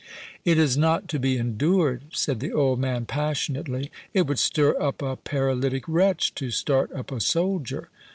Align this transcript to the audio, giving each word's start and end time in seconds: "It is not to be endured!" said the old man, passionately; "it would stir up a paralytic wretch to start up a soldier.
"It 0.43 0.57
is 0.57 0.77
not 0.77 1.07
to 1.09 1.19
be 1.19 1.37
endured!" 1.37 2.05
said 2.11 2.39
the 2.39 2.51
old 2.51 2.79
man, 2.79 3.05
passionately; 3.05 3.91
"it 4.15 4.25
would 4.25 4.39
stir 4.39 4.75
up 4.81 5.03
a 5.03 5.15
paralytic 5.15 5.83
wretch 5.87 6.33
to 6.41 6.49
start 6.49 6.91
up 6.93 7.11
a 7.11 7.19
soldier. 7.21 7.89